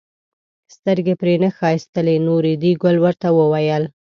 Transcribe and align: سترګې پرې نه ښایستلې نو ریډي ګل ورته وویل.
سترګې 0.75 1.13
پرې 1.21 1.35
نه 1.43 1.49
ښایستلې 1.57 2.15
نو 2.25 2.33
ریډي 2.45 2.71
ګل 2.83 2.97
ورته 3.05 3.27
وویل. 3.37 3.83